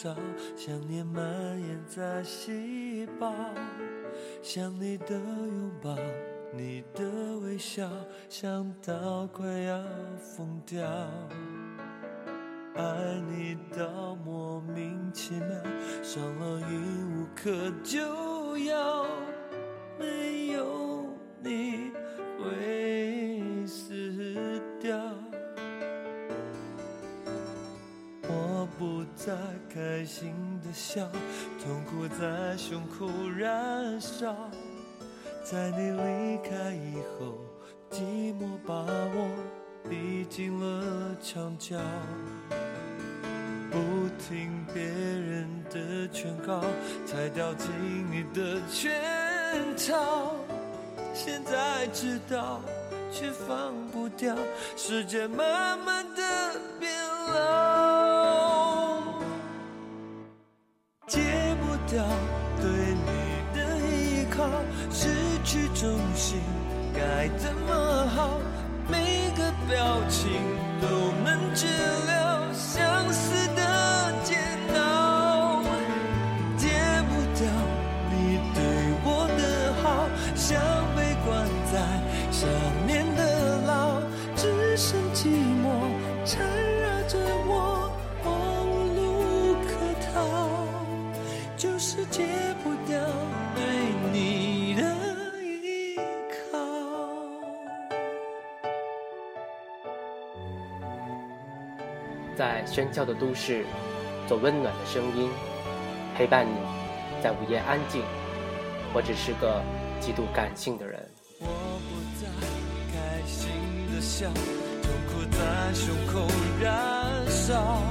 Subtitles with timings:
[0.00, 0.16] 黑夜将城市笼罩，
[0.56, 1.22] 想念蔓
[1.60, 3.32] 延在细胞，
[4.42, 5.94] 想你的拥抱，
[6.54, 7.88] 你的微笑，
[8.28, 9.84] 想到快要
[10.18, 10.80] 疯掉。
[12.76, 15.48] 爱你到莫名其妙，
[16.02, 19.04] 伤了瘾无可救药，
[19.98, 21.04] 没有
[21.42, 21.89] 你
[30.00, 30.32] 开心
[30.64, 31.06] 的笑，
[31.62, 34.34] 痛苦在胸口燃烧。
[35.44, 37.36] 在你离开以后，
[37.90, 39.28] 寂寞把我
[39.90, 41.76] 逼进了墙角。
[43.70, 43.78] 不
[44.18, 46.64] 听别人的劝告，
[47.04, 47.68] 才掉进
[48.10, 48.90] 你的圈
[49.86, 50.34] 套。
[51.12, 52.62] 现在知道，
[53.12, 54.34] 却放不掉，
[54.78, 56.90] 时间慢慢的变
[57.34, 58.59] 老，
[61.90, 62.04] 掉
[62.60, 64.44] 对你的依靠，
[64.92, 65.08] 失
[65.42, 66.40] 去重心
[66.94, 68.38] 该怎么好？
[68.88, 70.30] 每个表情
[70.80, 70.86] 都
[71.24, 71.66] 能治
[72.06, 73.34] 疗相思
[102.40, 103.66] 在喧嚣的都市，
[104.26, 105.28] 做温暖的声音，
[106.16, 106.56] 陪伴你，
[107.22, 108.00] 在午夜安静。
[108.94, 109.62] 我只是个
[110.00, 111.06] 极度感性的人。
[111.38, 111.44] 我
[111.84, 112.26] 不再
[112.94, 113.50] 开心
[113.94, 114.26] 的笑，
[114.80, 115.38] 痛苦在
[115.74, 116.26] 胸口
[116.62, 117.82] 燃烧。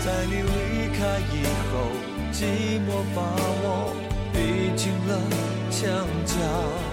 [0.00, 1.92] 在你离开以后，
[2.32, 3.20] 寂寞把
[3.60, 3.92] 我
[4.32, 5.12] 逼进了
[5.70, 5.84] 墙
[6.24, 6.87] 角。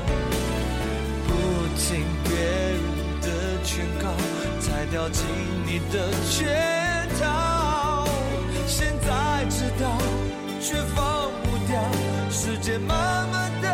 [4.95, 5.25] 掉进
[5.65, 8.07] 你的圈套。
[8.65, 9.91] 现在知道，
[10.61, 11.77] 却放不掉，
[12.31, 13.64] 时间慢慢的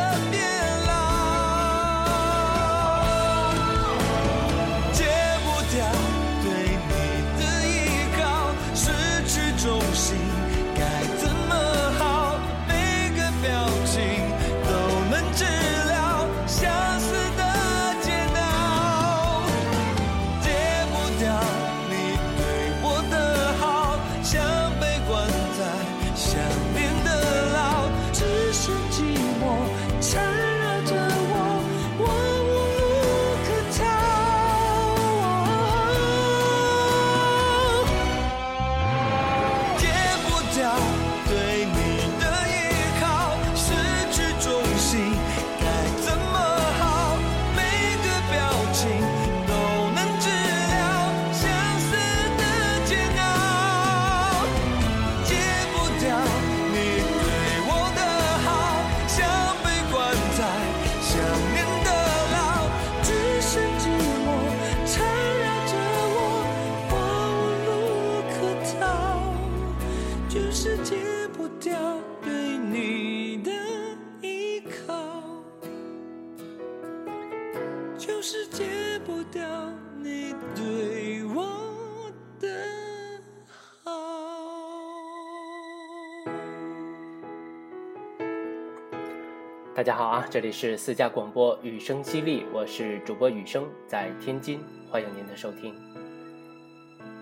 [89.81, 95.73] 大家好啊，这里是私家广播雨声犀利，我是主播雨声，在天津，欢迎您的收听。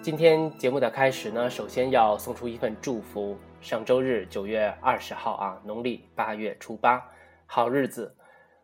[0.01, 3.37] 今天节目的开始呢，首先要送出一份祝福。
[3.61, 7.01] 上周日九月二十号啊，农历八月初八，
[7.45, 8.13] 好日子。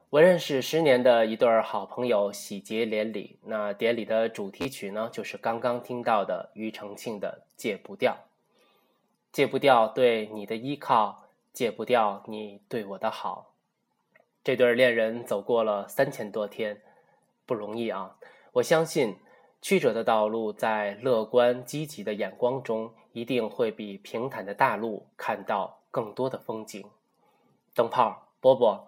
[0.10, 8.12] 我认识十年的一对好朋友喜结连理，那典礼的主题曲呢，就是刚刚听到的庾澄庆的《戒不掉》，
[9.32, 13.54] 戒不掉对你的依靠，戒不掉你对我的好。
[14.46, 16.80] 这对恋人走过了三千多天，
[17.48, 18.16] 不容易啊！
[18.52, 19.18] 我相信，
[19.60, 26.86] 曲折的道路在乐观积极的眼光中，一定会比平坦的大路看到更多的风景。
[27.74, 28.88] 灯泡、波波，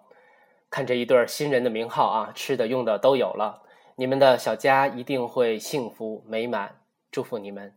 [0.70, 3.64] 看这一对新人的名号啊，吃的用的都有了，
[3.96, 6.80] 你们的小家一定会幸福美满，
[7.10, 7.74] 祝福你们。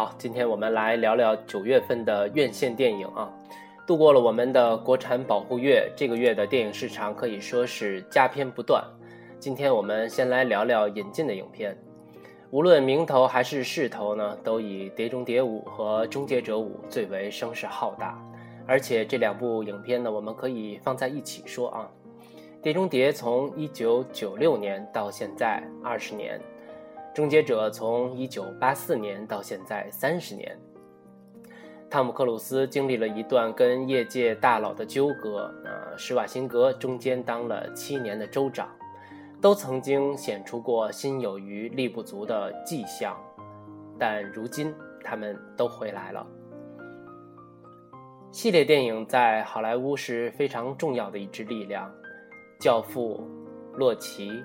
[0.00, 3.30] 好，今天我们来聊聊九月份的院线电影啊。
[3.86, 8.82] 度过了我们的国产保护月，这个月的电影市场可以说是佳片不断。
[9.38, 11.76] 今天我们先来聊聊引进的影片，
[12.50, 18.18] 无论名头还是势头呢，都以《碟中谍五》和《终结者五》最为声势浩大。
[18.66, 21.86] 而且这两部影片呢，我们可以放在一起说啊，
[22.62, 26.38] 《碟中谍》从一九九六年到现在二十年，
[27.20, 30.58] 《终结者》从一九八四年到现在三十年。
[31.90, 38.70] 汤姆·克鲁斯经历了一段跟业界大佬的纠葛，呃，施瓦辛格中间当了七年的州长，
[39.38, 43.14] 都曾经显出过心有余力不足的迹象，
[43.98, 44.74] 但如今
[45.04, 46.26] 他们都回来了。
[48.30, 51.86] 系列电影在好莱坞是非常重要的一支力量，
[52.58, 53.22] 《教父》
[53.76, 54.30] 《洛奇》《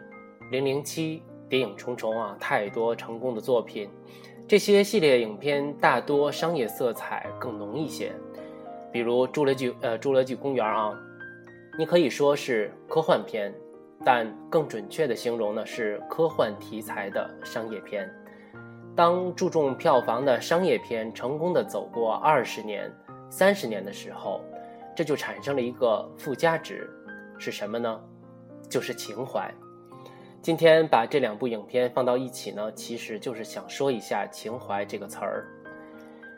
[0.51, 1.19] 零零七》
[1.49, 3.89] 《谍影重重》啊，太多成功的作品。
[4.47, 8.11] 这些系列影片大多商业色彩更浓一些，
[8.91, 10.95] 比如《侏罗纪》呃《侏罗纪公园》啊，
[11.79, 13.53] 你可以说是科幻片，
[14.03, 18.07] 但更准确的形容呢是科幻题材的商业片。
[18.95, 22.89] 当注重票房的商业片成功的走过二十年、
[23.29, 24.41] 三十年的时候，
[24.95, 26.89] 这就产生了一个附加值，
[27.37, 27.99] 是什么呢？
[28.69, 29.51] 就是情怀。
[30.45, 35.43] 今天把这两部影片放到一起呢，其实就是想说一下“情怀”这个词儿。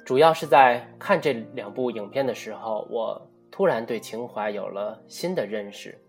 [0.06, 3.22] 主要是在看这两部影片的时候，我
[3.52, 6.00] 突然对情怀有了新的认识。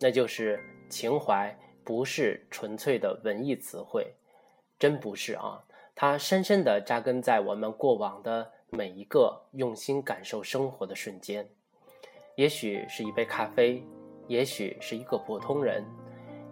[0.00, 0.58] 那就是
[0.90, 4.12] 情怀不是纯粹的文艺词汇，
[4.76, 5.62] 真不是啊！
[5.94, 11.48] 它深深地扎根在我们过往的每一个用心感受生活的瞬间。
[12.34, 13.80] 也许是一杯咖啡，
[14.26, 15.84] 也许是一个普通人。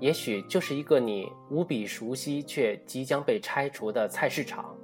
[0.02, 4.76] 也许就是一个你无比熟悉却即将被拆除的菜市场。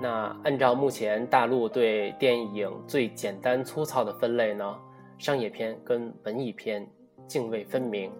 [0.00, 4.78] 那按照目前大陆对电影最简单粗糙的分类呢，
[5.18, 6.88] 商业片跟文艺片
[7.26, 8.12] 泾渭分明。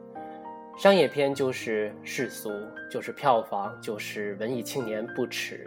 [0.76, 2.50] 商业片就是世俗，
[2.90, 5.58] 就是票房，就是文艺青年不耻；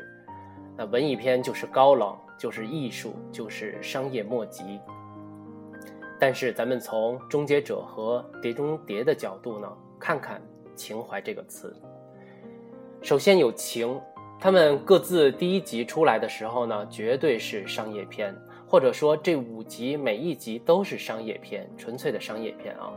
[0.76, 4.78] 那文艺片就是高冷，就是艺术，就是商业末级。
[6.20, 9.72] 但是咱们从《终结者》和《碟中谍》的角度呢？
[10.00, 10.42] 看看
[10.76, 11.76] “情怀”这个词。
[13.02, 14.00] 首先有情，
[14.40, 18.36] 他们各自第一集出来的时候呢，绝对是商业片，
[18.68, 22.92] 或者说这五集每一集都是商业片，纯粹的商业片啊。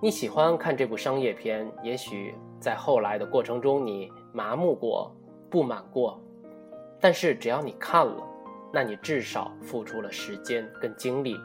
[0.00, 5.14] 你喜欢看这部商业片，也许在后来的过程中你麻木过、
[5.50, 6.20] 不满过，
[7.00, 8.22] 但是只要你看了，
[8.72, 11.36] 那你至少付出了时间跟精力，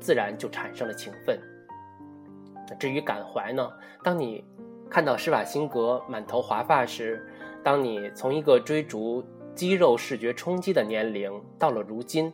[0.00, 1.38] 自然就产生了情分。
[2.78, 3.70] 至于感怀呢？
[4.02, 4.44] 当你
[4.90, 7.26] 看到施瓦辛格满头华发时，
[7.62, 9.24] 当你从一个追逐
[9.54, 12.32] 肌肉视觉冲击的年龄到了如今，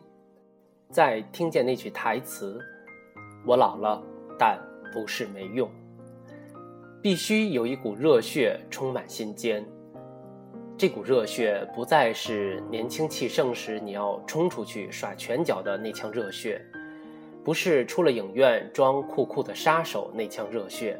[0.89, 2.59] 再听见那句台词
[3.47, 4.01] ：“我老了，
[4.37, 4.59] 但
[4.93, 5.69] 不是没用。”
[7.01, 9.65] 必须有一股热血充满心间。
[10.77, 16.59] 这股热血不再是年轻气盛时你要冲出去耍拳脚的那腔热血。
[17.43, 20.99] 不是出了影院装酷酷的杀手那腔热血，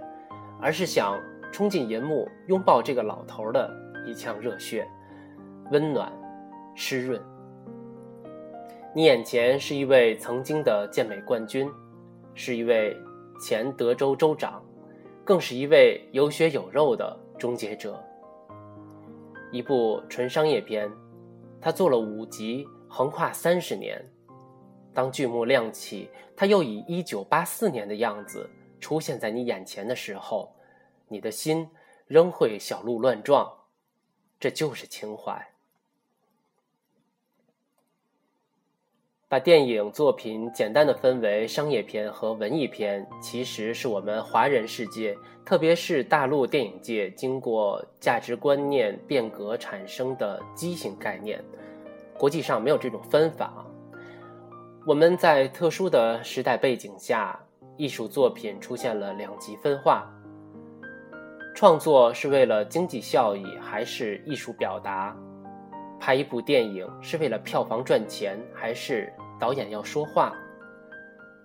[0.60, 1.20] 而是想
[1.52, 3.72] 冲进银幕拥抱这个老头的
[4.08, 4.88] 一腔热血，
[5.72, 6.12] 温暖、
[6.76, 7.22] 湿润。
[8.94, 11.70] 你眼前是一位曾经的健美冠军，
[12.34, 12.98] 是一位
[13.40, 14.62] 前德州州长，
[15.24, 18.04] 更是一位有血有肉的终结者。
[19.52, 20.92] 一部纯商业片，
[21.62, 24.04] 他做了五集，横跨三十年。
[24.94, 30.54] 当剧幕亮起，他又以一九八四年的样子出现在你眼前的时候，
[31.08, 31.70] 你的心
[32.08, 33.52] 仍会小鹿乱撞。
[34.40, 35.48] 这就是情怀。
[39.30, 51.42] 把电影作品简单的分为商业片和文艺片，其实是我们华人世界，特别是大陆电影界经过价值观念变革产生的畸形概念。
[52.18, 53.66] 国际上没有这种分法。
[54.84, 57.40] 我们在特殊的时代背景下，
[57.78, 60.12] 艺术作品出现了两极分化。
[61.54, 65.16] 创作是为了经济效益还是艺术表达？
[66.00, 70.34] 拍一部电影是为了票房赚钱还是导演要说话？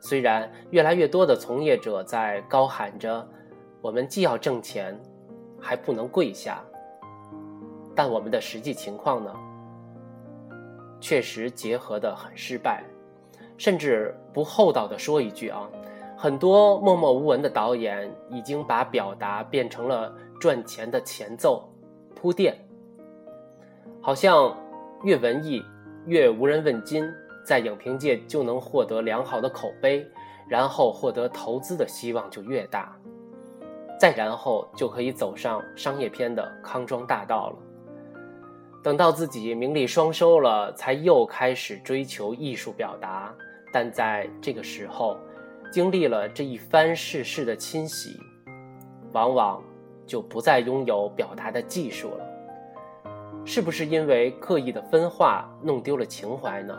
[0.01, 3.29] 虽然越来越多的从业者在高喊着
[3.83, 4.99] “我们既要挣钱，
[5.61, 6.65] 还不能跪下”，
[7.95, 9.31] 但我们的实际情况呢，
[11.03, 12.83] 确实结合的很失败。
[13.57, 15.69] 甚至不厚道的说一句啊，
[16.17, 21.69] 很多默默无闻的导演已经把表达变成了赚钱的前奏、
[22.15, 22.57] 铺垫，
[24.01, 24.57] 好像
[25.03, 25.65] 越文艺，
[26.05, 27.11] 越无人问津，
[27.45, 30.07] 在影评界就能获得良好的口碑，
[30.49, 32.95] 然后获得投资的希望就越大，
[33.99, 37.57] 再然后就可以走上商业片的康庄大道了。
[38.83, 43.35] 等到自己名利双收了，才又开始追求艺术表达，
[43.79, 45.19] 但在这个时候，
[45.71, 48.19] 经历了这一番世事的侵袭，
[49.13, 49.63] 往往
[50.07, 52.25] 就不再拥有表达的技术了。
[53.45, 56.75] 是不是因为刻意的分化弄丢了情怀呢？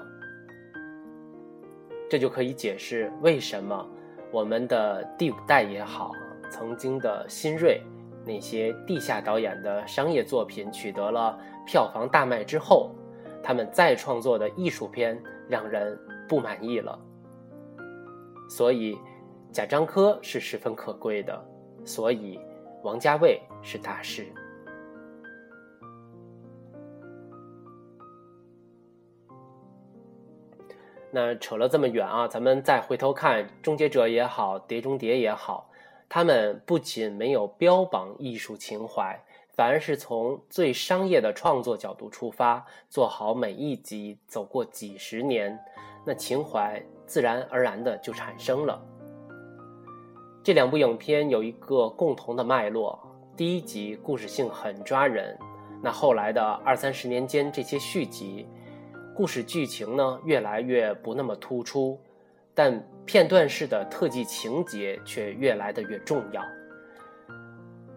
[2.10, 3.88] 这就可以解释为什么
[4.32, 6.12] 我们的第五代也好，
[6.50, 7.80] 曾经的新锐
[8.26, 12.90] 那些地下导演的商业作品取得了票房大卖之后，
[13.44, 15.96] 他们再创作的艺术片让人
[16.28, 17.00] 不满意了。
[18.50, 18.98] 所以，
[19.52, 21.46] 贾樟柯是十分可贵的，
[21.86, 22.40] 所以
[22.84, 24.26] 王家卫是大师。
[31.10, 35.70] 那扯了这么远啊，咱们再回头看《终结者》也好，《碟中谍》也好，
[36.08, 39.20] 他们不仅没有标榜艺术情怀，
[39.56, 45.58] 反而是从最商业的创作角度出发，做好每一集，走过几十年，
[46.08, 48.82] 那情怀自然而然的就产生了。
[50.42, 52.98] 这两部影片有一个共同的脉络，
[53.36, 55.38] 第一集故事性很抓人，
[55.84, 58.48] 那后来的二三十年间这些续集。
[59.14, 62.00] 故事剧情呢越来越不那么突出，
[62.54, 66.42] 但片段式的特技情节却越来的越重要。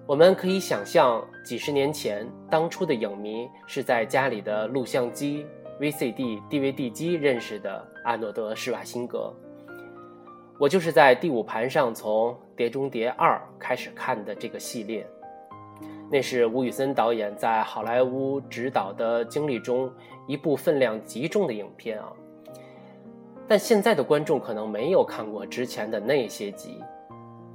[0.04, 5.46] 我们可以想象，几十年前，当初的影迷是在家里的录像机、
[5.80, 9.32] VCD、DVD 机认识的阿诺德·施瓦辛格。
[10.58, 15.06] 我就是在第五盘上从《碟中谍二》开始看的这个系列。
[16.10, 19.90] 那是吴宇森导演在好莱坞执导的经历中
[20.26, 22.12] 一部分量极重的影片啊，
[23.48, 26.84] 但现在的观众可能没有看过之前的那些集，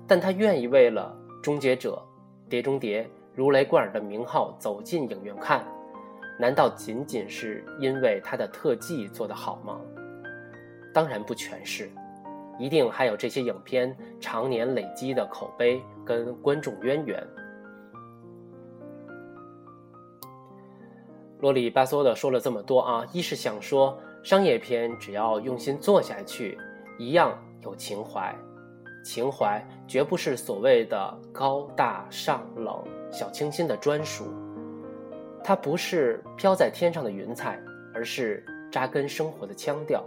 [0.08, 2.02] 但他愿意为了《终结者》
[2.50, 3.04] 《碟中谍》
[3.36, 5.64] 如雷贯耳的名号走进影院看，
[6.38, 9.80] 难道仅仅是因为他的特技做得好吗？
[10.94, 11.90] 当然不全是，
[12.58, 17.26] 一定还有这些影片常年累积的口碑跟观众渊源。
[21.40, 26.58] 啰里吧嗦的说了这么多啊，一是想说商业片只要用心做下去，
[26.98, 28.34] 一样有情怀，
[29.04, 34.34] 情怀绝不是所谓的高大上冷、小清新的专属，
[35.48, 37.62] 它不是飘在天上的云彩，
[37.94, 40.04] 而是扎根生活的腔调。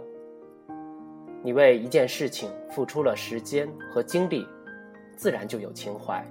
[1.41, 4.45] 你为一件事情付出了时间和精力，
[5.15, 6.21] 自然就有情怀。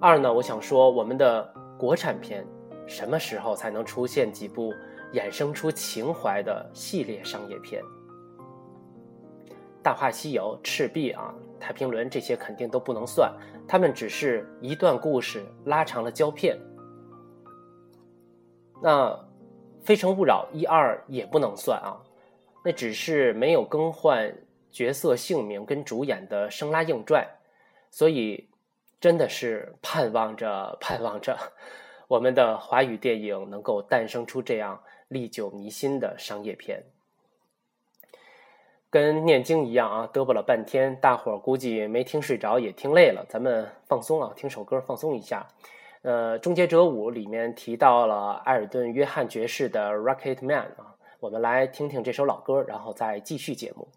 [0.00, 2.46] 二呢，我想说我们的国产片。
[2.86, 4.72] 什么时候才能出现几部
[5.12, 7.82] 衍生出情怀的系列商业片？
[9.82, 13.30] 《大话西游》《赤壁》啊，《太平轮》这些肯定都不能算，
[13.66, 16.56] 他们只是一段故事拉长了胶片。
[18.80, 19.10] 那
[19.82, 21.98] 《非诚勿扰》一二也不能算啊，
[22.64, 24.32] 那只是没有更换
[24.70, 27.26] 角色姓名跟主演的生拉硬拽，
[27.90, 28.48] 所以
[29.00, 31.36] 真的是盼望着盼望着。
[32.06, 36.84] 我们的华语电影能够诞生出这样历久弥新的商业片，
[38.88, 45.46] 跟念经一样啊，嘚啵了半天，大伙儿估计没听睡着，也听累了，咱们放松啊，听首歌放松一下。
[46.02, 53.88] 呃，《终结者五》里面提到了艾尔顿·约翰爵士的《Rocket Man》啊，我们来听听这首老歌，然后再继续节目。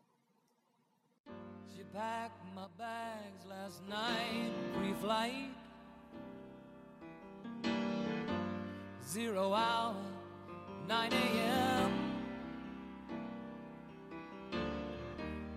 [9.03, 9.93] zero hour,
[10.88, 11.91] 9 a.m.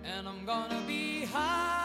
[0.03, 1.84] And I'm gonna be high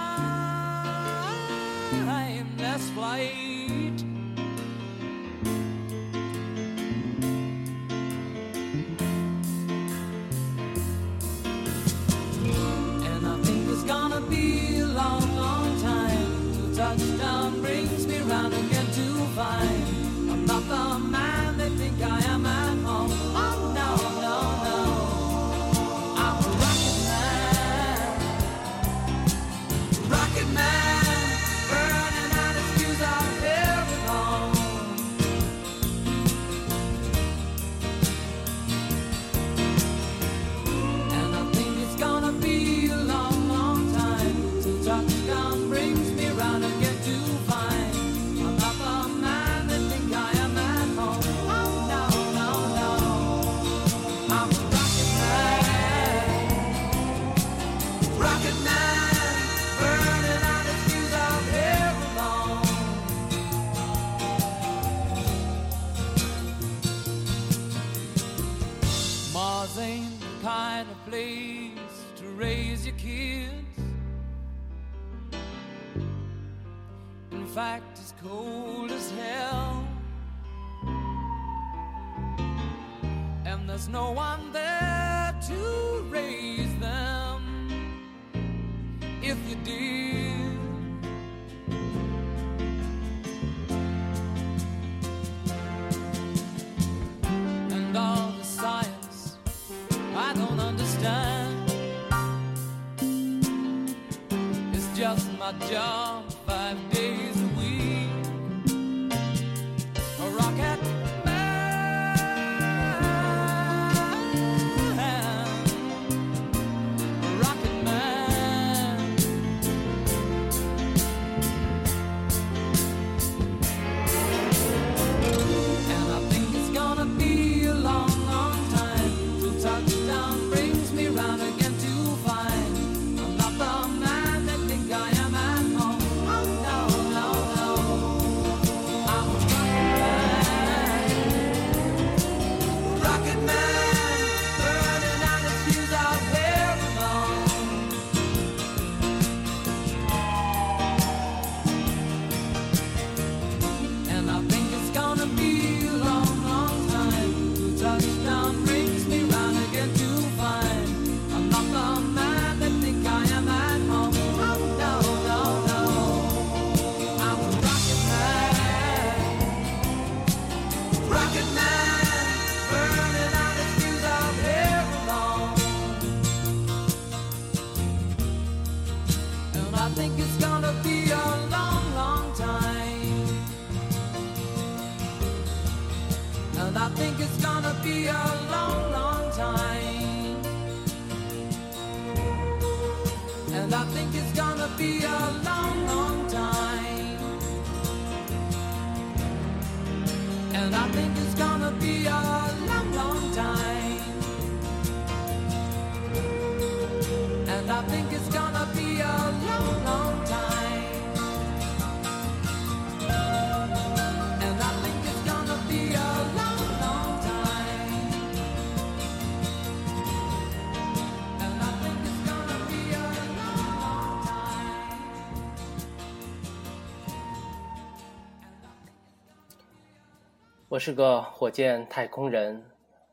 [230.71, 232.63] 我是个火箭太空人，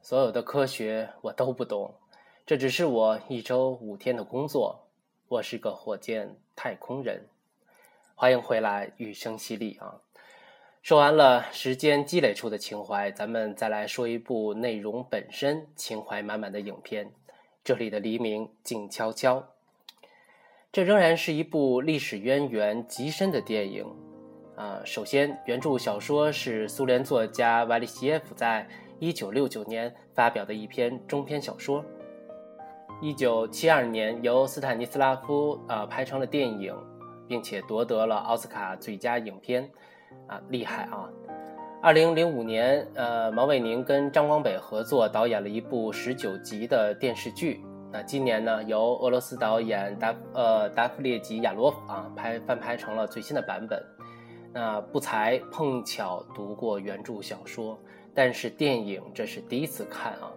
[0.00, 1.92] 所有的科学我都不懂，
[2.46, 4.86] 这只是我一周五天的工作。
[5.26, 7.26] 我是个火箭太空人，
[8.14, 10.02] 欢迎回来，雨声犀利啊！
[10.82, 17.10] 说完了时间积累出的情怀，咱们再来说一部内容本身情怀满满的影片。
[17.64, 19.48] 这里的黎明静悄悄，
[20.70, 24.07] 这仍然是一部历史渊源极深的电影。
[24.58, 28.66] 啊，首先，原著小说是苏联作家瓦利西耶夫在
[28.98, 31.84] 1969年发表的一篇中篇小说。
[33.00, 36.74] 1972年由斯坦尼斯拉夫呃拍成了电影，
[37.28, 39.70] 并且夺得了奥斯卡最佳影片，
[40.26, 41.08] 啊，厉害啊
[41.84, 47.62] ！2005年，呃，毛伟宁跟张光北合作导演了一部19集的电视剧。
[47.92, 53.80] 那今年呢，由俄罗斯导演达呃达夫列吉亚罗夫啊拍翻拍成了最新的版本。
[54.52, 57.78] 那不才碰巧读过原著小说，
[58.14, 60.32] 但是电影这是第一次看啊。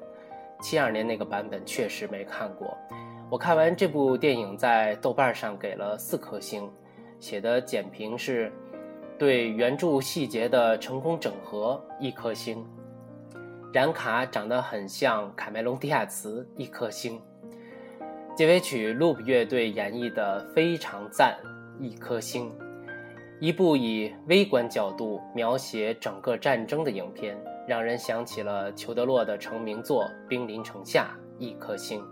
[0.61, 2.77] 七二年那个版本确实没看过。
[3.29, 6.69] 我看完这部电影，在豆瓣上给了四颗星，
[7.19, 8.51] 写的简评是
[9.17, 12.63] 对原著细节的成功整合一颗星。
[13.73, 17.21] 冉卡长得很像卡梅隆·迪亚茨一颗星。
[18.35, 21.37] 结尾曲 Loop 乐队演绎的非常赞
[21.79, 22.51] 一颗星。
[23.41, 27.35] 一部以微观角度描写整个战争的影片，
[27.67, 32.05] 让人想起了裘德洛的成名作《兵临城下》，一颗星。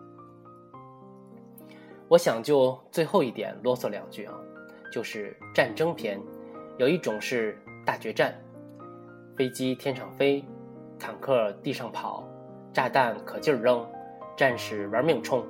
[2.07, 4.33] 我想就最后一点啰嗦两句啊，
[4.91, 6.19] 就是战争片，
[6.79, 8.33] 有一种是大决战，
[9.37, 10.43] 飞机天上飞，
[10.97, 12.27] 坦克地上跑，
[12.73, 13.87] 炸弹可劲儿扔，
[14.35, 15.45] 战士玩命冲。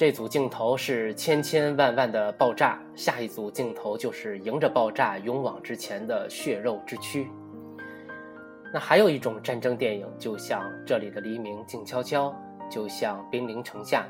[0.00, 7.28] 这组镜头是千千万万的爆炸，下一组镜头就是迎着爆炸勇往直前的血肉之躯。
[8.72, 12.34] 那还有一种战争电影，就像《这里的黎明静悄悄》，
[12.70, 14.06] 就像《兵临城下》。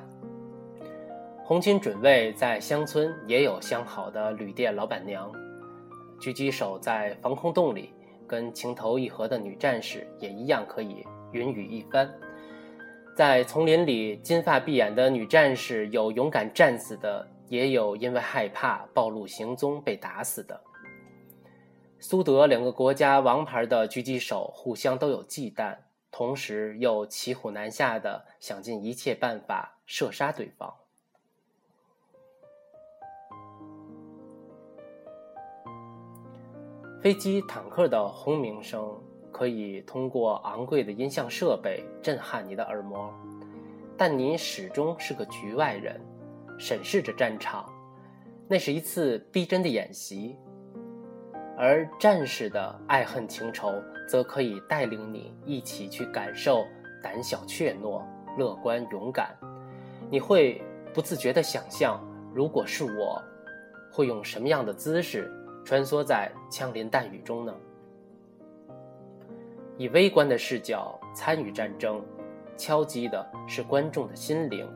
[1.42, 5.28] 红军准尉在乡村也有相好的旅店老板娘，
[6.20, 7.92] 狙击手在防空洞里
[8.28, 12.08] 跟情投意合的女战士也一样可以云雨一番。
[13.20, 20.58] 在丛林里，金发碧眼的女战士有勇敢战死的，也有因为害怕暴露行踪被打死的。
[21.98, 25.76] 苏德两个国家王牌的狙击手互相都有忌惮，
[26.10, 30.74] 同时又骑虎难下的想尽一切办法射杀对方。
[37.02, 38.98] 飞机、坦克的轰鸣声
[39.40, 43.10] 可以通过昂贵的音像设备震撼你的耳膜，
[43.96, 45.98] 但你始终是个局外人，
[46.58, 47.64] 审视着战场。
[48.46, 50.36] 那是一次逼真的演习，
[51.56, 53.72] 而战士的爱恨情仇
[54.06, 56.66] 则可以带领你一起去感受
[57.02, 58.02] 胆小怯懦、
[58.36, 59.34] 乐观勇敢。
[60.10, 61.98] 你会不自觉地想象，
[62.34, 63.18] 如果是我，
[63.90, 65.32] 会用什么样的姿势？
[65.64, 67.54] 穿梭在枪林弹雨中呢？
[69.80, 72.04] 以微观的视角参与战争，
[72.54, 74.70] 敲击的是观众的心灵。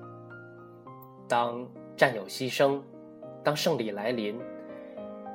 [1.29, 2.81] 当战友牺牲，
[3.43, 4.41] 当胜利来临，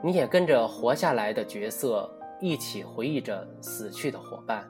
[0.04, 4.68] 你也跟着活下来的角色一起回忆着死去的伙伴。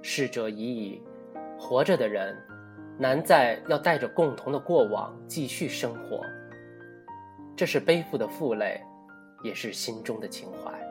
[0.00, 1.02] 逝者已矣，
[1.58, 2.34] 活着的人
[2.98, 6.24] 难在要带着共同的过往继续生活。
[7.54, 8.82] 这是背负的负累，
[9.44, 10.81] 也是心中的情怀。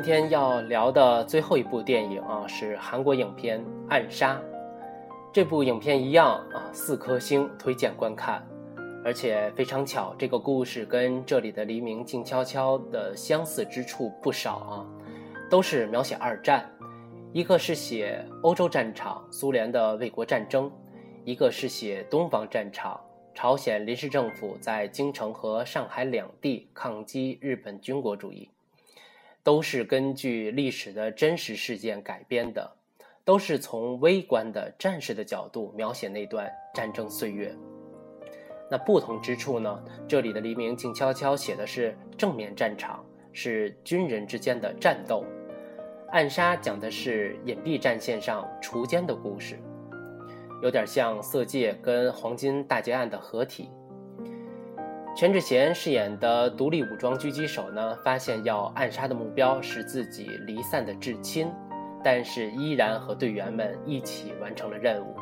[0.00, 3.60] 今天要聊的最后一部电影啊，是韩国影片
[3.90, 4.34] 《暗杀》。
[5.30, 8.42] 这部影片一样啊，四颗星，推荐观看。
[9.04, 14.86] 而且非常巧，这个故事跟这里的黎明静悄悄的相似之处不少啊，
[15.50, 16.66] 都是描写二战，
[17.34, 20.70] 一个是写欧洲战场，苏联的卫国战争；
[21.26, 22.98] 一个是写东方战场，
[23.34, 28.48] 朝鲜临时政府在京城和上海两地抗击日本军国主义。
[29.42, 32.76] 都是根据历史的真实事件改编的，
[33.24, 37.54] 都是从微观的战士的角度描写那段战争岁月。
[38.70, 39.82] 那不同之处呢？
[40.06, 45.24] 这里的黎明静悄悄写的是正面战场，是军人之间的战斗；
[46.10, 49.58] 暗杀讲的是隐蔽战线上锄奸的故事，
[50.62, 53.70] 有点像《色戒》跟《黄金大劫案》的合体。
[55.16, 61.52] 全智贤饰演的独立武装狙击手呢，发现要暗杀的目标是自己离散的至亲，
[62.02, 65.14] 但是依然和队员们一起完成了任务。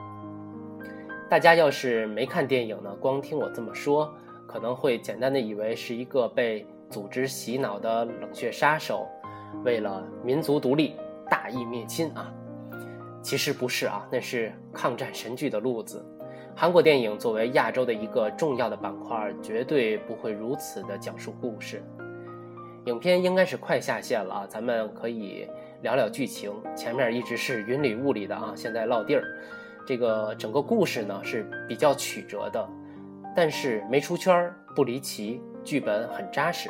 [1.29, 4.15] 大家要是没看电影呢，光听我这么说，
[4.47, 9.09] 可能会简单的以为是一个被组织洗脑的冷血杀手，
[9.65, 10.95] 为了民族独立
[11.29, 12.33] 大义灭亲啊。
[13.21, 16.05] 其实不是啊，那是抗战神剧的路子。
[16.61, 21.81] 韩国电影作为亚洲的一个重要的板块，绝对不会如此的讲述故事。
[22.87, 25.47] 影片应该是快下线了啊，咱们可以
[25.83, 26.53] 聊聊剧情。
[26.75, 29.23] 前面一直是云里雾里的啊，现在落地儿。
[29.87, 32.69] 这个整个故事呢是比较曲折的，
[33.37, 36.69] 但是没出圈不离奇，剧本很扎实。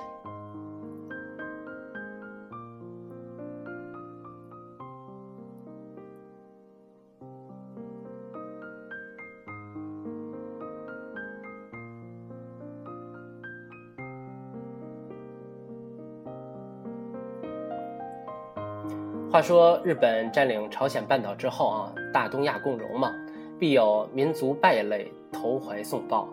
[19.38, 23.14] 话说日本占领朝鲜半岛之后啊，大东亚共荣嘛，
[23.57, 26.29] 必有民族败类投怀送抱。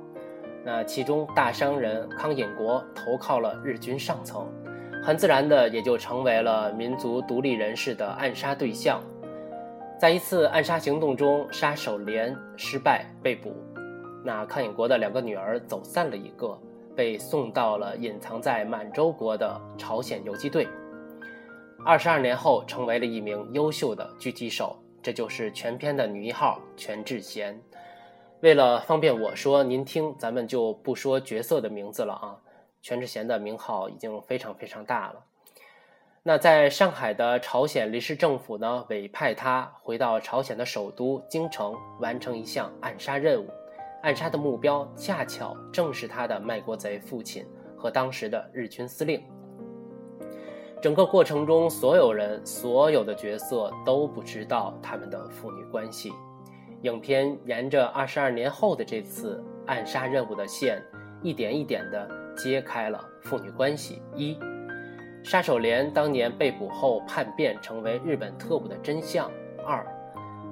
[0.63, 4.51] 那其中大商人康尹国投靠了日军上层，
[5.03, 8.99] 很自然的也就成为了民族独立人士的暗杀对象。
[9.99, 13.53] 在一次暗杀行动中，杀手连失败被捕，
[14.23, 16.59] 那康尹国的两个女儿走散了一个，
[16.95, 20.67] 被送到了隐藏在满洲国的朝鲜游击队。
[21.87, 27.61] 二十二年后，成为了一名优秀的狙击手，这就是全片的女一号全智贤。
[28.39, 32.35] 为了方便我说您听，咱们就不说角色的名字了啊。
[32.81, 35.23] 全智贤的名号已经非常非常大了。
[36.23, 43.47] 那在上海的朝鲜临时政府呢，委派他回到朝鲜的首都京城，完成一项暗杀任务。
[44.01, 47.45] 暗杀的目标恰巧正是他的卖国贼父亲
[47.77, 49.23] 和当时的日军司令。
[50.81, 56.13] 整个过程中，所有人、所有的角色都不知道他们的父女关系。
[56.81, 60.79] 影片沿着二十二年后的这次暗杀任务的线，
[61.23, 62.07] 一点一点地
[62.37, 64.03] 揭开了父女关系。
[64.15, 64.37] 一，
[65.23, 69.31] 杀手连当年被捕后叛变成为日本特务的真相。
[69.65, 69.83] 二，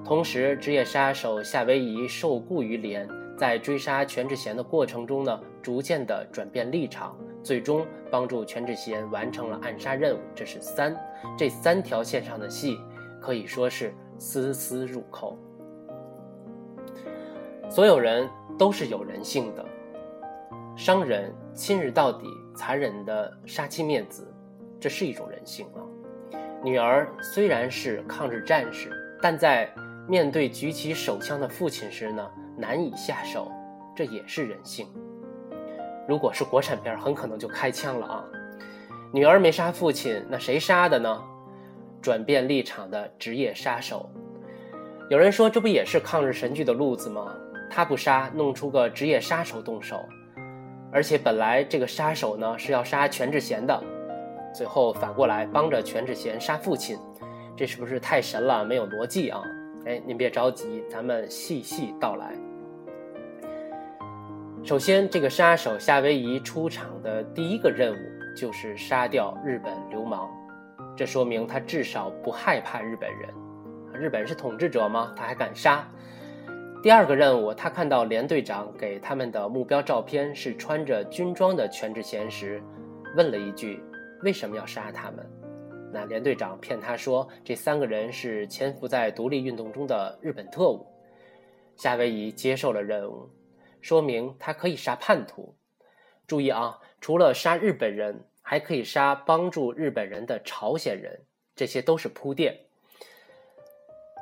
[0.03, 3.07] 同时职业杀手夏威夷受雇于连，
[3.37, 10.19] 在追杀全智贤的过程中呢，逐渐的转变立场，最终帮助全智贤完成了暗杀任务。
[10.33, 10.95] 这是三，
[11.37, 12.79] 这三条线上的戏
[13.21, 15.37] 可以说是丝丝入扣。
[17.69, 19.65] 所有人都是有人性的，
[20.75, 24.31] 伤人、亲日到底、残忍的杀妻灭子，
[24.79, 25.81] 这是一种人性啊。
[26.63, 29.69] 女儿虽然是抗日战士，但在
[30.07, 33.51] 面对举起手枪的父亲时呢，难以下手，
[33.95, 34.87] 这也是人性。
[36.07, 38.23] 如果是国产片，很可能就开枪了啊。
[39.11, 41.23] 女儿没杀父亲，那谁杀的呢？
[42.01, 44.09] 转变立场的职业杀手。
[45.09, 47.33] 有人说，这不也是抗日神剧的路子吗？
[47.69, 50.03] 他不杀，弄出个职业杀手动手，
[50.91, 53.83] 而且本来这个杀手呢是要杀全智贤的，
[54.53, 56.97] 最后反过来帮着全智贤杀父亲，
[57.55, 58.65] 这是不是太神了？
[58.65, 59.41] 没有逻辑啊！
[59.85, 62.33] 哎，您别着急，咱们细细道来。
[64.65, 67.97] 首先，这个杀手夏威夷出场的第一个任务
[68.33, 70.29] 就是杀掉日本流氓，
[70.95, 73.29] 这说明他至少不害怕日本人。
[73.93, 75.13] 日本是统治者吗？
[75.17, 75.85] 他还敢杀？
[76.81, 82.63] 第二个任务，他看到连队长给他们的目标照片是穿着军装的全智贤时，
[83.17, 83.83] 问了一句
[84.23, 85.29] ：“为什么要杀他们？”
[85.91, 90.87] 那连队长骗他说，这三个人是潜伏在独立运动中的日本特务。
[91.75, 93.29] 夏威夷接受了任务，
[93.83, 95.53] 说明他可以杀叛徒。
[96.25, 101.21] 注意啊，除了杀日本人，还可以杀帮助日本人的朝鲜人，
[101.55, 102.57] 这些都是铺垫。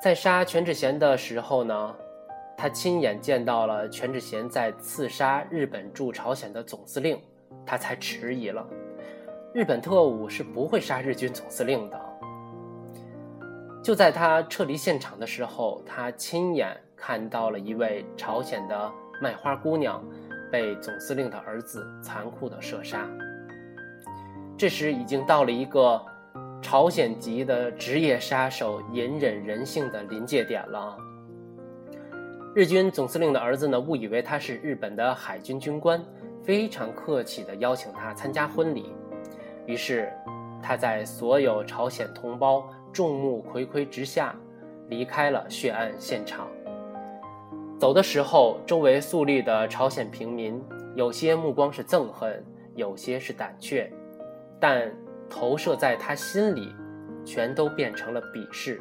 [0.03, 1.95] 在杀全智贤的时候呢？
[2.57, 7.19] 他亲眼见到了全智贤在刺杀日本驻朝鲜的总司令，
[7.65, 8.67] 他才迟疑了。
[9.53, 11.99] 日本特务是不会杀日军总司令的。
[13.83, 20.03] 就在他撤离现场的时候，他亲眼看到了一位朝鲜的卖花姑娘
[20.51, 23.07] 被总司令的儿子残酷的射杀。
[24.57, 25.99] 这时已经到了一个
[26.61, 30.97] 朝鲜籍的职业杀手隐忍人性的临界点了。
[32.53, 36.03] 日军总司令的儿子呢，误以为他是日本的海军军官，
[36.43, 38.93] 非常客气地邀请他参加婚礼。
[39.65, 40.11] 于是，
[40.61, 44.35] 他在所有朝鲜同胞众目睽睽之下，
[44.89, 46.47] 离开了血案现场。
[47.81, 50.63] 走的时候，周围肃立的朝鲜平民，
[50.93, 53.91] 有些目光是憎恨，有些是胆怯，
[54.59, 54.93] 但
[55.27, 56.75] 投射在他心里，
[57.25, 58.79] 全都变成了鄙视。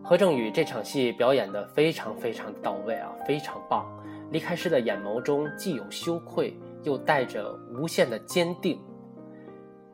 [0.00, 3.84] 何正宇这场戏表演的非常非常到位啊，非常棒。
[4.30, 8.80] 离开时的眼眸中既有羞愧，又带着无限的坚定。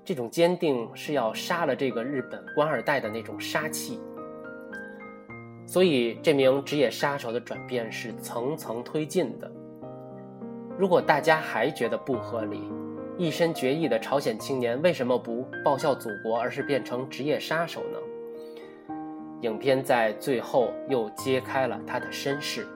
[0.04, 3.98] 这种坚定是要杀了这个日本官二代的那种杀气。
[5.66, 9.50] 所以这名职业杀手的转变是层层推进的。
[10.78, 12.62] 如果大家还觉得不合理，
[13.18, 17.98] 一身绝艺的朝鲜青年为什么不报效祖国，而是变成职业杀手呢？
[19.42, 22.66] 影片在最后又揭开了他的身世。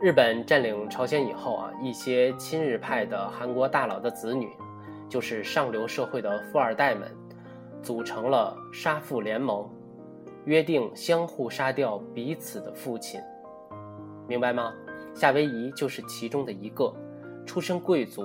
[0.00, 4.48] 日本占领朝鲜以后啊，一些亲日派的韩国大佬的子女，
[5.08, 7.10] 就是上流社会的富二代们，
[7.82, 9.68] 组成了杀父联盟，
[10.44, 13.20] 约定相互杀掉彼此的父亲。
[14.28, 14.74] 明白吗？
[15.14, 16.94] 夏威夷就是其中的一个，
[17.44, 18.22] 出身贵族。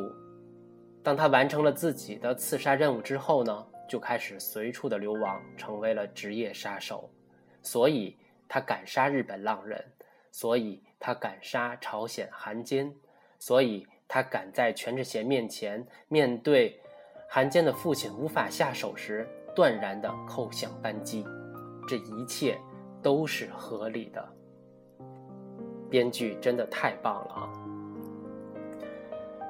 [1.04, 3.66] 当他完成了自己的刺杀任务之后呢？
[3.88, 7.08] 就开始随处的流亡，成为了职业杀手，
[7.62, 9.80] 所以他敢杀日本浪人，
[10.32, 12.92] 所以他敢杀朝鲜汉奸，
[13.38, 16.80] 所以他敢在全智贤面前，面对
[17.30, 21.24] 汉奸的父亲无法下手时，断然的扣响扳机，
[21.88, 22.60] 这一切
[23.02, 24.28] 都是合理的。
[25.90, 27.50] 编剧真的太棒了啊！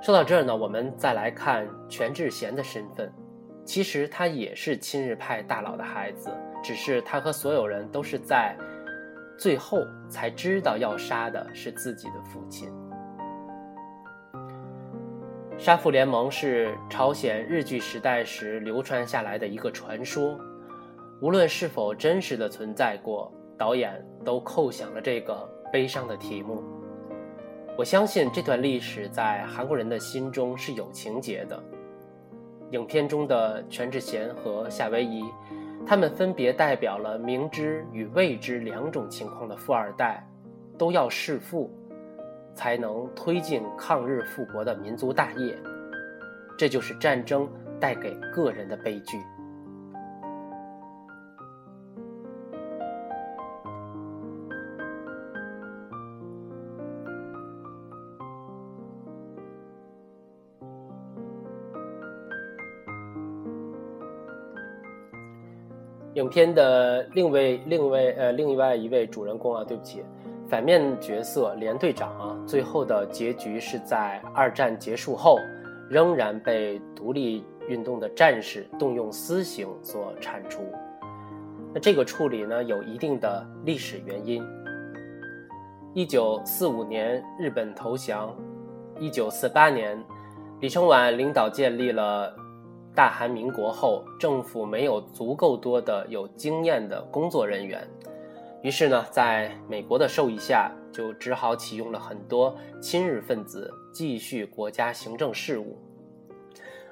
[0.02, 3.12] 说到这儿呢，我们再来看全智贤的身份。
[3.64, 6.30] 其实他也是亲日派大佬的孩子，
[6.64, 8.56] 只是他和所有人都是在
[9.40, 12.70] 最后才知道要杀的是自己的父亲。
[15.58, 20.40] 杀父联盟是朝鲜日据时代时流传下来的一个传说，
[21.22, 26.62] 无论是否真实的存在过，导演都扣响了这个悲伤的题目。
[27.78, 31.62] 我相信这段历史在韩国人的心中是有情节的。
[32.72, 35.24] 影片中的全智贤和夏威夷，
[35.86, 40.26] 他们分别代表了明知与未知两种情况的富二代，
[40.78, 41.70] 都要弑父，
[42.54, 45.58] 才能推进抗日复国的民族大业。
[46.58, 47.48] 这就是战争
[47.80, 49.18] 带给个人的悲剧。
[66.26, 70.04] 影片的另位、另位呃，另外一位主人公啊，对不起，
[70.50, 75.38] 反面角色连队长啊，最后的结局是在二战结束后，
[75.88, 80.64] 仍然被独立运动的战士动用私刑所铲除。
[81.72, 84.44] 那这个处理呢，有一定的历史原因。
[85.94, 88.36] 一九四五年日本投降，
[89.00, 90.04] 一九四八年，
[90.60, 92.36] 李承晚领导建立了。
[92.96, 97.86] 大韩民国后，政府没有足够多的有经验的工作人员，
[98.62, 105.78] 于是呢，在美国的授意下，就只好启用了很多亲日分子继续国家行政事务。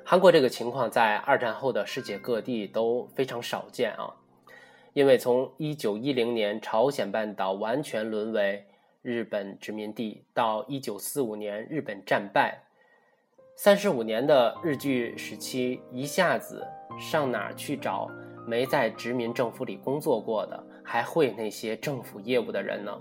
[0.03, 4.13] 韩国这个情况在二战后的世界各地都非常少见啊，
[4.91, 8.65] 因为从1910年朝鲜半岛完全沦为
[9.01, 12.59] 日本殖民地到1945年日本战败。
[13.55, 16.65] 三十五年的日据时期，一下子
[16.99, 18.09] 上哪儿去找
[18.47, 22.91] 没在殖民政府里工作过的，还会那些政府业务的人呢？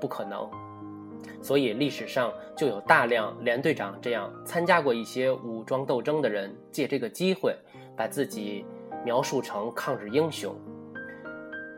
[0.00, 0.50] 不可能。
[1.40, 7.56] 所以历史上就有大量连队长这样参加过一些武装斗争的人，借这个机会
[7.96, 8.66] 把自己
[9.04, 10.52] 描述成抗日英雄。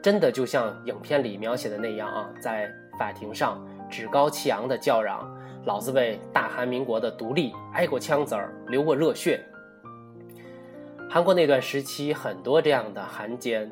[0.03, 5.31] 真的就像影片里描写的那样啊，在法庭上趾高气扬地叫嚷。
[5.69, 9.39] 老子为大韩民国的独立挨过枪子儿，流过热血。
[11.11, 13.71] 韩国那段时期，很多这样的韩奸，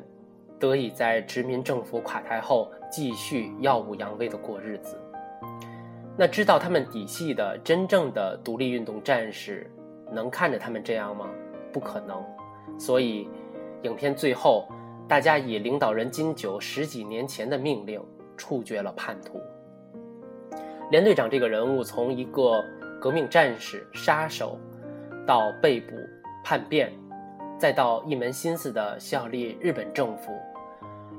[0.59, 4.95] 得以在殖民政府垮台后继续耀武扬威的过日子。
[6.15, 9.67] 那知道他们底细的真正的独立运动战士，
[10.11, 11.27] 能看着他们这样吗？
[11.73, 12.23] 不可能。
[12.77, 13.27] 所以，
[13.81, 14.67] 影片最后，
[15.07, 17.99] 大家以领导人金九十几年前的命令
[18.37, 19.41] 处决了叛徒。
[20.89, 22.63] 连队长这个人物，从一个
[22.99, 24.57] 革命战士、杀手，
[25.25, 25.95] 到被捕、
[26.45, 26.93] 叛变，
[27.59, 30.31] 再到一门心思的效力日本政府，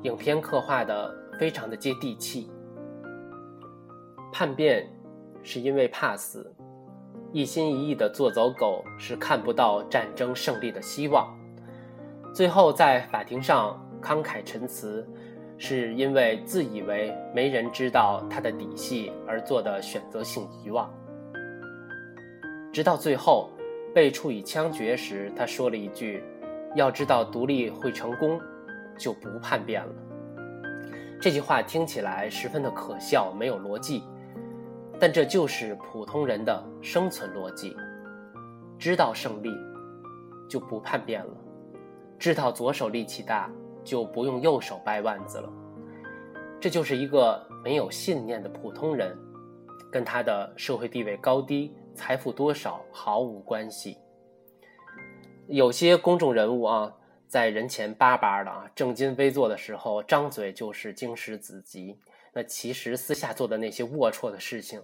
[0.05, 2.51] 影片刻画的非常的接地气。
[4.33, 4.89] 叛变
[5.43, 6.51] 是因为怕死，
[7.31, 11.29] 一心一意的做走狗是看不到战争胜利的希望，
[12.35, 15.07] 最后在法庭上慷慨陈词。
[15.61, 20.89] 是因为自以为没人知道他的底细而做的选择性遗忘，
[22.73, 23.51] 直到最后
[23.93, 26.23] 被处以枪决时，他说了一句
[26.77, 28.41] ：“要知道独立会成功，
[28.97, 29.93] 就不叛变了。”
[31.21, 34.05] 这句话听起来十分的可笑，没有逻辑，
[35.01, 37.77] 但这就是普通人的生存逻辑：
[38.79, 39.51] 知道胜利，
[40.49, 41.33] 就不叛变了；
[42.17, 43.51] 知道左手力气大。
[43.85, 45.51] 就不用右手掰腕子了，
[46.61, 49.17] 这就是一个没有信念的普通人，
[49.93, 53.97] 跟他的社会地位高低、财富多少毫无关系。
[55.47, 56.93] 有些公众人物啊，
[57.29, 62.01] 在人前巴巴的啊，正襟危坐的时候，张嘴就是经史子集，
[62.33, 64.83] 那其实私下做的那些龌龊的事情，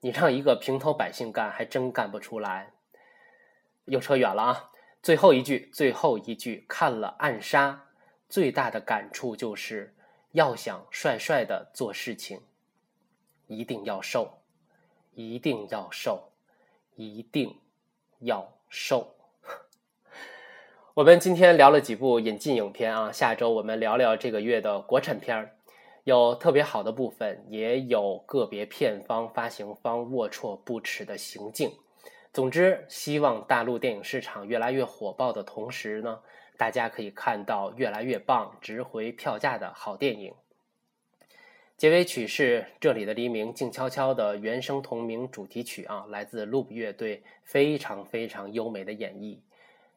[0.00, 2.72] 你让一个平头百姓干，还真干不出来。
[3.84, 4.70] 又扯远了啊，
[5.02, 7.84] 最后一句，最后一句，看了暗杀。
[8.30, 9.94] 最大的感触就是，
[10.32, 12.40] 要想帅帅的做事情，
[13.46, 14.38] 一定要瘦，
[15.14, 16.32] 一定要瘦，
[16.96, 17.58] 一定
[18.20, 19.14] 要瘦。
[20.94, 25.54] 我们今天聊了几部引进影片啊，下周我们聊聊这个月的国产片儿，
[26.04, 31.70] 有特别好的部分，也有个别片方、发行方龌龊不耻的行径。
[32.32, 36.20] 总之，希望大陆电影市场越来越火爆的同时呢。
[36.62, 40.32] 大家可以看到越来越棒、值回票价的好电影。
[41.76, 49.38] 结尾曲是《这里的黎明静悄悄》的原声同名主题曲啊，来自 Loop 乐队，非常非常优美的演绎。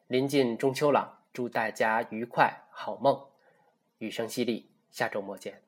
[0.08, 3.16] 临近中秋了，祝大家愉快好梦，
[3.98, 5.62] 雨声淅沥，下周末见。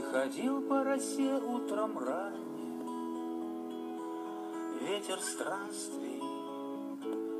[0.00, 2.82] Ходил по росе утром ранним,
[4.80, 6.22] Ветер странствий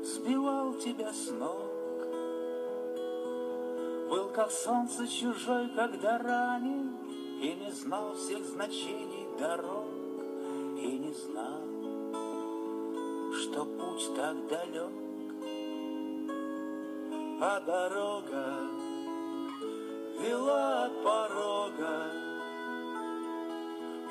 [0.03, 1.73] сбивал тебя с ног.
[4.33, 6.95] как солнце чужой, когда ранен,
[7.41, 9.87] И не знал всех значений дорог,
[10.77, 11.61] И не знал,
[13.39, 14.91] что путь так далек,
[17.41, 18.83] А дорога
[20.19, 22.32] вела от порога.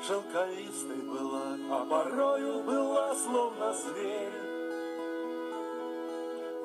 [0.05, 4.33] Шелковистой была, а порою была словно зверь.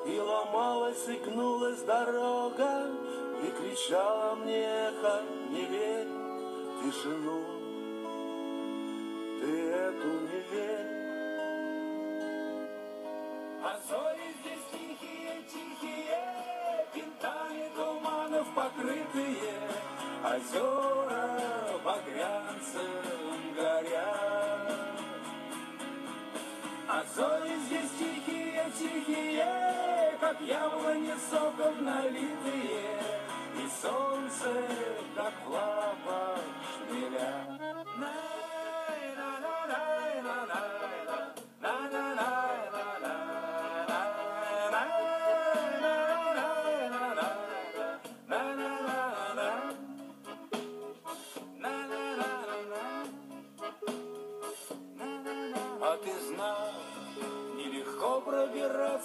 [0.05, 2.87] И ломалась и гнулась дорога,
[3.41, 5.21] И кричала мне эхо,
[5.51, 7.45] не верь в тишину,
[9.39, 10.91] Ты эту не верь.
[13.63, 19.53] А зори здесь тихие, тихие, Пинтами туманов покрытые,
[20.25, 20.99] Озера
[21.85, 23.18] багрянцем
[27.15, 33.01] Зори здесь тихие, тихие, Как яблони соком налитые,
[33.55, 34.53] И солнце,
[35.15, 36.39] как в лапах
[36.87, 38.38] шмеля.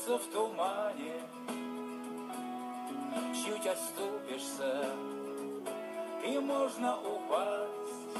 [0.04, 1.20] Пробираться в тумане,
[3.34, 4.86] Чуть оступишься,
[6.24, 8.18] и можно упасть.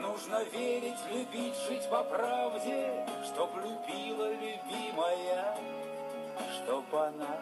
[0.00, 5.58] Нужно верить, любить, жить по правде, Чтоб любила любимая,
[6.54, 7.38] Чтоб она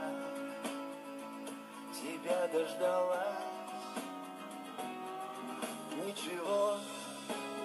[1.92, 3.18] тебя дождалась.
[6.04, 6.76] Ничего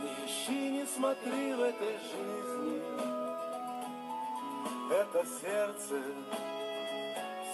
[0.02, 3.19] не ищи, не смотри в этой жизни.
[5.00, 5.96] Это сердце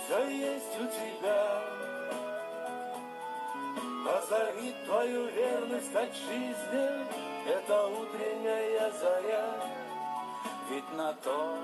[0.05, 1.61] все есть у тебя.
[4.17, 6.89] Озарит твою верность от жизни
[7.47, 9.45] Это утренняя заря
[10.69, 11.57] Ведь на то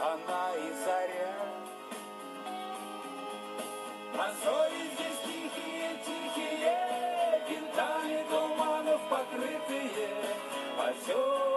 [0.00, 1.36] она и заря
[4.18, 10.08] А зори здесь тихие, тихие Винтами туманов покрытые
[10.78, 11.55] Озера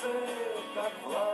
[0.00, 1.29] сердце, как власть.